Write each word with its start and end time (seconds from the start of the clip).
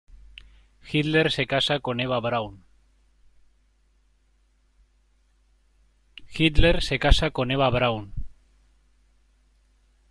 Hitler 0.91 1.31
se 1.31 1.45
casa 1.45 1.79
con 1.79 1.99
Eva 1.99 2.19
Braun. 2.19 2.65